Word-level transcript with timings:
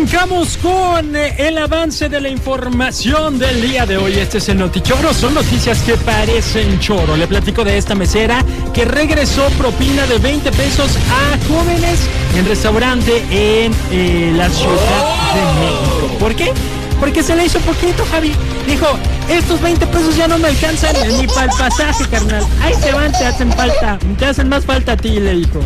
arrancamos 0.00 0.56
con 0.56 1.14
eh, 1.14 1.34
el 1.36 1.58
avance 1.58 2.08
de 2.08 2.22
la 2.22 2.30
información 2.30 3.38
del 3.38 3.60
día 3.60 3.84
de 3.84 3.98
hoy. 3.98 4.14
Este 4.14 4.38
es 4.38 4.48
el 4.48 4.56
Notichoro. 4.56 5.12
Son 5.12 5.34
noticias 5.34 5.82
que 5.82 5.94
parecen 5.94 6.80
choro. 6.80 7.18
Le 7.18 7.26
platico 7.26 7.64
de 7.64 7.76
esta 7.76 7.94
mesera 7.94 8.42
que 8.72 8.86
regresó 8.86 9.46
propina 9.58 10.06
de 10.06 10.16
20 10.16 10.52
pesos 10.52 10.96
a 10.96 11.38
jóvenes 11.46 12.00
en 12.34 12.46
restaurante 12.46 13.22
en 13.30 13.74
eh, 13.90 14.32
la 14.34 14.48
Ciudad 14.48 15.34
de 15.34 15.60
México. 15.60 16.16
¿Por 16.18 16.34
qué? 16.34 16.50
Porque 16.98 17.22
se 17.22 17.36
le 17.36 17.44
hizo 17.44 17.58
poquito, 17.60 18.02
Javi. 18.10 18.32
Dijo, 18.66 18.86
estos 19.28 19.60
20 19.60 19.86
pesos 19.86 20.16
ya 20.16 20.28
no 20.28 20.38
me 20.38 20.48
alcanzan 20.48 20.96
ni 21.18 21.26
para 21.26 21.52
el 21.52 21.58
pasaje, 21.58 22.06
carnal. 22.10 22.46
Ahí 22.62 22.72
se 22.80 22.90
van, 22.92 23.12
te 23.12 23.26
hacen 23.26 23.52
falta. 23.52 23.98
Te 24.18 24.24
hacen 24.24 24.48
más 24.48 24.64
falta 24.64 24.92
a 24.92 24.96
ti, 24.96 25.20
le 25.20 25.34
dijo. 25.34 25.60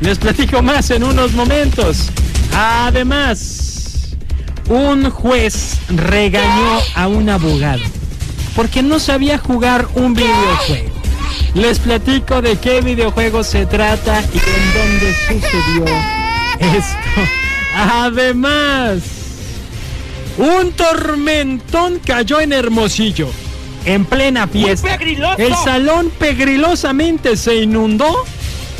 Les 0.00 0.16
platico 0.16 0.62
más 0.62 0.90
en 0.90 1.02
unos 1.02 1.32
momentos. 1.32 2.10
Además, 2.54 3.69
un 4.70 5.10
juez 5.10 5.78
regañó 5.88 6.80
a 6.94 7.08
un 7.08 7.28
abogado 7.28 7.82
porque 8.54 8.82
no 8.82 9.00
sabía 9.00 9.36
jugar 9.38 9.88
un 9.94 10.14
videojuego. 10.14 10.90
Les 11.54 11.80
platico 11.80 12.40
de 12.40 12.56
qué 12.56 12.80
videojuego 12.80 13.42
se 13.42 13.66
trata 13.66 14.22
y 14.32 14.38
en 14.38 14.72
dónde 14.74 15.14
sucedió 15.26 15.84
esto. 16.76 16.96
Además, 17.74 18.98
un 20.38 20.72
tormentón 20.72 22.00
cayó 22.04 22.40
en 22.40 22.52
Hermosillo. 22.52 23.28
En 23.84 24.04
plena 24.04 24.46
fiesta. 24.46 24.98
El 25.38 25.54
salón 25.64 26.12
pegrilosamente 26.16 27.36
se 27.36 27.56
inundó 27.56 28.24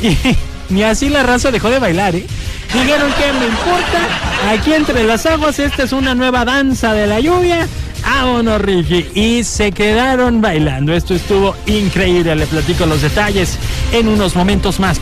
y 0.03 0.17
ni 0.73 0.85
así 0.85 1.09
la 1.09 1.23
raza 1.25 1.51
dejó 1.51 1.71
de 1.71 1.79
bailar, 1.79 2.15
¿eh? 2.15 2.27
Dijeron 2.73 3.11
que 3.13 3.33
me 3.33 3.47
importa. 3.47 4.53
Aquí 4.53 4.73
entre 4.73 5.05
las 5.05 5.27
aguas, 5.27 5.59
esta 5.59 5.83
es 5.83 5.93
una 5.93 6.15
nueva 6.15 6.45
danza 6.45 6.93
de 6.95 7.07
la 7.07 7.21
lluvia. 7.21 7.67
Vámonos, 8.03 8.61
Ricky. 8.61 9.07
Y 9.15 9.45
se 9.45 9.73
quedaron 9.73 10.41
bailando. 10.41 10.93
Esto 10.93 11.15
estuvo 11.15 11.57
increíble. 11.67 12.37
Le 12.37 12.47
platico 12.47 12.87
los 12.87 13.03
detalles 13.03 13.59
en 13.93 14.09
unos 14.09 14.37
momentos 14.37 14.79
más. 14.79 15.01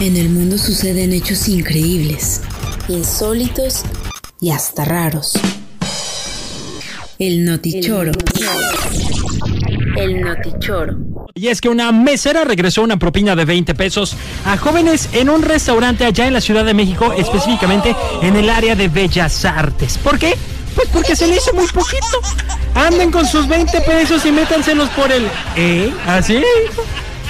En 0.00 0.16
el 0.16 0.28
mundo 0.28 0.58
suceden 0.58 1.12
hechos 1.12 1.48
increíbles, 1.48 2.42
insólitos 2.88 3.82
y 4.40 4.50
hasta 4.50 4.84
raros. 4.84 5.32
El 7.18 7.44
notichoro. 7.44 8.10
El 8.10 8.18
notichoro. 8.18 9.15
Y 11.34 11.48
es 11.48 11.60
que 11.60 11.68
una 11.68 11.92
mesera 11.92 12.44
regresó 12.44 12.82
una 12.82 12.98
propina 12.98 13.36
de 13.36 13.44
20 13.44 13.74
pesos 13.74 14.16
a 14.46 14.56
jóvenes 14.56 15.10
en 15.12 15.28
un 15.28 15.42
restaurante 15.42 16.04
allá 16.04 16.26
en 16.26 16.32
la 16.32 16.40
Ciudad 16.40 16.64
de 16.64 16.74
México, 16.74 17.12
específicamente 17.12 17.94
en 18.22 18.36
el 18.36 18.48
área 18.48 18.74
de 18.74 18.88
Bellas 18.88 19.44
Artes. 19.44 19.98
¿Por 19.98 20.18
qué? 20.18 20.34
Pues 20.74 20.88
porque 20.88 21.16
se 21.16 21.26
le 21.26 21.36
hizo 21.36 21.52
muy 21.54 21.66
poquito. 21.66 22.20
Anden 22.74 23.10
con 23.10 23.26
sus 23.26 23.48
20 23.48 23.80
pesos 23.82 24.24
y 24.26 24.32
métanselos 24.32 24.88
por 24.90 25.10
el... 25.12 25.26
¿Eh? 25.56 25.92
¿Así? 26.06 26.42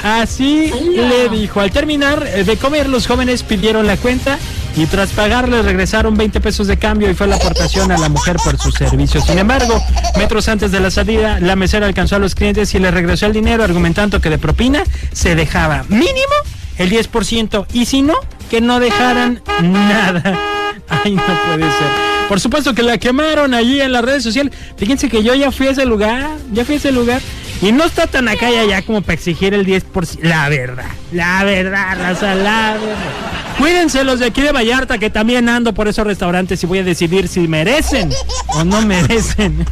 Así 0.02 0.70
le 0.94 1.28
dijo. 1.28 1.60
Al 1.60 1.70
terminar 1.70 2.24
de 2.24 2.56
comer, 2.56 2.88
los 2.88 3.06
jóvenes 3.06 3.42
pidieron 3.42 3.86
la 3.86 3.96
cuenta 3.96 4.38
y 4.76 4.86
tras 4.86 5.10
pagarle 5.10 5.62
regresaron 5.62 6.16
20 6.16 6.40
pesos 6.40 6.66
de 6.66 6.76
cambio 6.76 7.10
y 7.10 7.14
fue 7.14 7.26
la 7.26 7.36
aportación 7.36 7.90
a 7.90 7.98
la 7.98 8.08
mujer 8.08 8.36
por 8.44 8.58
sus 8.58 8.74
servicios. 8.74 9.24
Sin 9.24 9.38
embargo, 9.38 9.82
metros 10.18 10.48
antes 10.48 10.70
de 10.70 10.80
la 10.80 10.90
salida, 10.90 11.40
la 11.40 11.56
mesera 11.56 11.86
alcanzó 11.86 12.16
a 12.16 12.18
los 12.18 12.34
clientes 12.34 12.74
y 12.74 12.78
les 12.78 12.92
regresó 12.92 13.26
el 13.26 13.32
dinero 13.32 13.64
argumentando 13.64 14.20
que 14.20 14.28
de 14.28 14.38
propina 14.38 14.84
se 15.12 15.34
dejaba 15.34 15.84
mínimo 15.88 16.34
el 16.76 16.90
10% 16.90 17.66
y 17.72 17.86
si 17.86 18.02
no, 18.02 18.14
que 18.50 18.60
no 18.60 18.78
dejaran 18.78 19.42
nada. 19.62 20.38
Ay, 20.88 21.14
no 21.14 21.22
puede 21.22 21.62
ser. 21.62 21.88
Por 22.28 22.40
supuesto 22.40 22.74
que 22.74 22.82
la 22.82 22.98
quemaron 22.98 23.54
allí 23.54 23.80
en 23.80 23.92
las 23.92 24.04
redes 24.04 24.22
sociales. 24.22 24.52
Fíjense 24.76 25.08
que 25.08 25.22
yo 25.22 25.34
ya 25.34 25.50
fui 25.50 25.68
a 25.68 25.70
ese 25.70 25.86
lugar, 25.86 26.28
ya 26.52 26.64
fui 26.64 26.74
a 26.74 26.78
ese 26.78 26.92
lugar. 26.92 27.22
Y 27.62 27.72
no 27.72 27.84
está 27.84 28.06
tan 28.06 28.28
acá 28.28 28.50
y 28.50 28.56
allá 28.56 28.82
como 28.82 29.00
para 29.00 29.14
exigir 29.14 29.54
el 29.54 29.64
10%. 29.66 30.18
La 30.22 30.48
verdad, 30.48 30.84
la 31.12 31.44
verdad, 31.44 31.96
la 31.96 32.12
verdad. 32.12 33.35
Cuídense 33.58 34.04
los 34.04 34.20
de 34.20 34.26
aquí 34.26 34.42
de 34.42 34.52
Vallarta 34.52 34.98
que 34.98 35.08
también 35.08 35.48
ando 35.48 35.72
por 35.72 35.88
esos 35.88 36.06
restaurantes 36.06 36.62
y 36.62 36.66
voy 36.66 36.78
a 36.80 36.84
decidir 36.84 37.26
si 37.26 37.48
merecen 37.48 38.10
o 38.48 38.64
no 38.64 38.82
merecen 38.82 39.66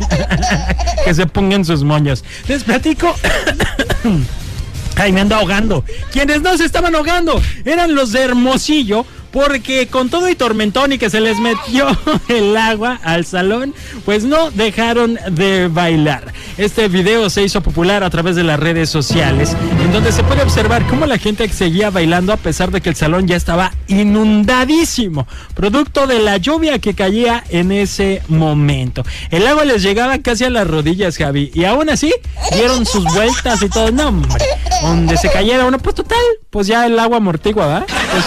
que 1.04 1.14
se 1.14 1.26
pongan 1.26 1.64
sus 1.64 1.84
moños. 1.84 2.24
Les 2.48 2.64
platico. 2.64 3.14
Ay, 4.96 5.12
me 5.12 5.20
ando 5.20 5.34
ahogando. 5.34 5.84
Quienes 6.12 6.40
no 6.40 6.56
se 6.56 6.64
estaban 6.64 6.94
ahogando 6.94 7.42
eran 7.64 7.94
los 7.94 8.12
de 8.12 8.22
Hermosillo 8.22 9.04
porque 9.34 9.88
con 9.88 10.10
todo 10.10 10.30
y 10.30 10.36
tormentón 10.36 10.92
y 10.92 10.98
que 10.98 11.10
se 11.10 11.20
les 11.20 11.40
metió 11.40 11.88
el 12.28 12.56
agua 12.56 13.00
al 13.02 13.26
salón, 13.26 13.74
pues 14.04 14.22
no 14.22 14.52
dejaron 14.52 15.18
de 15.32 15.66
bailar. 15.66 16.32
Este 16.56 16.86
video 16.86 17.28
se 17.28 17.42
hizo 17.42 17.60
popular 17.60 18.04
a 18.04 18.10
través 18.10 18.36
de 18.36 18.44
las 18.44 18.60
redes 18.60 18.90
sociales, 18.90 19.56
en 19.82 19.92
donde 19.92 20.12
se 20.12 20.22
puede 20.22 20.42
observar 20.42 20.86
cómo 20.86 21.04
la 21.06 21.18
gente 21.18 21.48
seguía 21.48 21.90
bailando 21.90 22.32
a 22.32 22.36
pesar 22.36 22.70
de 22.70 22.80
que 22.80 22.90
el 22.90 22.94
salón 22.94 23.26
ya 23.26 23.34
estaba 23.34 23.72
inundadísimo, 23.88 25.26
producto 25.54 26.06
de 26.06 26.20
la 26.20 26.36
lluvia 26.36 26.78
que 26.78 26.94
caía 26.94 27.42
en 27.48 27.72
ese 27.72 28.22
momento. 28.28 29.02
El 29.32 29.48
agua 29.48 29.64
les 29.64 29.82
llegaba 29.82 30.16
casi 30.18 30.44
a 30.44 30.50
las 30.50 30.68
rodillas, 30.68 31.16
Javi, 31.16 31.50
y 31.52 31.64
aún 31.64 31.90
así 31.90 32.14
dieron 32.52 32.86
sus 32.86 33.02
vueltas 33.12 33.60
y 33.62 33.68
todo. 33.68 33.90
No, 33.90 34.10
hombre, 34.10 34.44
donde 34.80 35.16
se 35.16 35.28
cayera 35.28 35.64
uno, 35.64 35.78
pues 35.80 35.96
total, 35.96 36.22
pues 36.50 36.68
ya 36.68 36.86
el 36.86 36.96
agua 37.00 37.16
amortigua, 37.16 37.66
¿va? 37.66 37.80
Pues, 37.86 38.24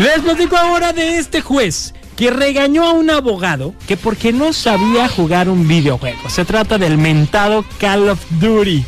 les 0.00 0.20
platico 0.20 0.56
ahora 0.56 0.92
de 0.92 1.18
este 1.18 1.42
juez 1.42 1.92
que 2.16 2.30
regañó 2.30 2.84
a 2.84 2.92
un 2.92 3.10
abogado 3.10 3.74
que 3.86 3.96
porque 3.96 4.32
no 4.32 4.52
sabía 4.52 5.08
jugar 5.08 5.48
un 5.48 5.68
videojuego. 5.68 6.28
Se 6.28 6.44
trata 6.44 6.78
del 6.78 6.98
mentado 6.98 7.64
Call 7.78 8.08
of 8.08 8.18
Duty. 8.40 8.84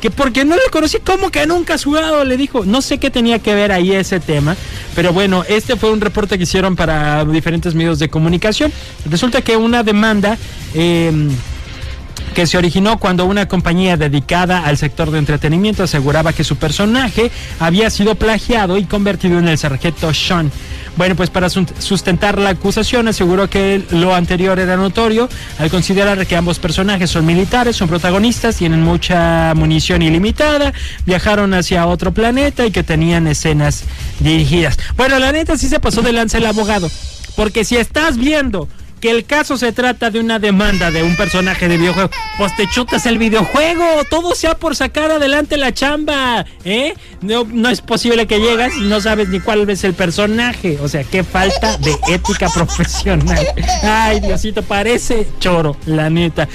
Que 0.00 0.10
porque 0.10 0.44
no 0.44 0.54
lo 0.54 0.62
conocí, 0.70 0.98
¿cómo 0.98 1.30
que 1.30 1.46
nunca 1.46 1.74
has 1.74 1.84
jugado? 1.84 2.24
Le 2.24 2.36
dijo. 2.36 2.64
No 2.64 2.82
sé 2.82 2.98
qué 2.98 3.10
tenía 3.10 3.38
que 3.38 3.54
ver 3.54 3.72
ahí 3.72 3.92
ese 3.92 4.20
tema. 4.20 4.56
Pero 4.94 5.12
bueno, 5.12 5.44
este 5.48 5.76
fue 5.76 5.90
un 5.90 6.00
reporte 6.00 6.36
que 6.36 6.44
hicieron 6.44 6.76
para 6.76 7.24
diferentes 7.24 7.74
medios 7.74 7.98
de 7.98 8.08
comunicación. 8.08 8.72
Resulta 9.08 9.42
que 9.42 9.56
una 9.56 9.82
demanda... 9.82 10.36
Eh, 10.74 11.30
que 12.34 12.46
se 12.46 12.58
originó 12.58 12.98
cuando 12.98 13.24
una 13.24 13.46
compañía 13.46 13.96
dedicada 13.96 14.66
al 14.66 14.76
sector 14.76 15.10
de 15.10 15.18
entretenimiento 15.18 15.84
aseguraba 15.84 16.32
que 16.32 16.44
su 16.44 16.56
personaje 16.56 17.30
había 17.60 17.88
sido 17.90 18.16
plagiado 18.16 18.76
y 18.76 18.84
convertido 18.84 19.38
en 19.38 19.48
el 19.48 19.56
sargento 19.56 20.12
Sean. 20.12 20.50
Bueno, 20.96 21.16
pues 21.16 21.30
para 21.30 21.48
sustentar 21.48 22.38
la 22.38 22.50
acusación 22.50 23.08
aseguró 23.08 23.48
que 23.50 23.82
lo 23.90 24.14
anterior 24.14 24.58
era 24.58 24.76
notorio 24.76 25.28
al 25.58 25.70
considerar 25.70 26.24
que 26.26 26.36
ambos 26.36 26.58
personajes 26.58 27.10
son 27.10 27.26
militares, 27.26 27.76
son 27.76 27.88
protagonistas, 27.88 28.56
tienen 28.56 28.82
mucha 28.82 29.54
munición 29.54 30.02
ilimitada, 30.02 30.72
viajaron 31.06 31.54
hacia 31.54 31.86
otro 31.86 32.12
planeta 32.12 32.66
y 32.66 32.70
que 32.70 32.82
tenían 32.82 33.26
escenas 33.26 33.84
dirigidas. 34.20 34.78
Bueno, 34.96 35.18
la 35.18 35.32
neta 35.32 35.56
sí 35.56 35.68
se 35.68 35.80
pasó 35.80 36.02
de 36.02 36.12
lanza 36.12 36.38
el 36.38 36.46
abogado, 36.46 36.88
porque 37.36 37.64
si 37.64 37.76
estás 37.76 38.16
viendo 38.16 38.68
que 39.04 39.10
el 39.10 39.26
caso 39.26 39.58
se 39.58 39.70
trata 39.70 40.08
de 40.08 40.18
una 40.18 40.38
demanda 40.38 40.90
de 40.90 41.02
un 41.02 41.14
personaje 41.14 41.68
de 41.68 41.76
videojuego, 41.76 42.08
pues 42.38 42.56
te 42.56 42.66
chutas 42.66 43.04
el 43.04 43.18
videojuego, 43.18 43.84
todo 44.08 44.34
sea 44.34 44.56
por 44.56 44.74
sacar 44.74 45.10
adelante 45.10 45.58
la 45.58 45.74
chamba, 45.74 46.46
¿eh? 46.64 46.94
No, 47.20 47.44
no 47.44 47.68
es 47.68 47.82
posible 47.82 48.26
que 48.26 48.40
llegas 48.40 48.72
y 48.78 48.84
no 48.84 49.02
sabes 49.02 49.28
ni 49.28 49.40
cuál 49.40 49.68
es 49.68 49.84
el 49.84 49.92
personaje, 49.92 50.78
o 50.80 50.88
sea, 50.88 51.04
qué 51.04 51.22
falta 51.22 51.76
de 51.76 51.94
ética 52.08 52.48
profesional. 52.48 53.46
Ay, 53.82 54.20
Diosito, 54.20 54.62
parece 54.62 55.28
choro, 55.38 55.76
la 55.84 56.08
neta. 56.08 56.48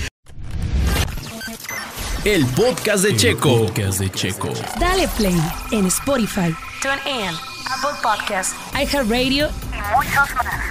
El 2.25 2.47
podcast 2.47 3.03
de 3.03 3.15
Checo. 3.15 3.67
podcast 3.67 3.99
de 3.99 4.09
Checo. 4.09 4.51
Dale 4.79 5.07
play 5.09 5.39
en 5.69 5.85
Spotify, 5.85 6.51
TuneIn, 6.81 7.29
Apple 7.69 7.99
Podcasts 8.01 8.55
iHeartRadio 8.73 9.49
y 9.71 9.95
muchos 9.95 10.33
más. 10.33 10.68